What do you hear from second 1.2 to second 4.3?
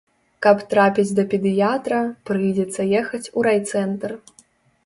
педыятра, прыйдзецца ехаць у райцэнтр.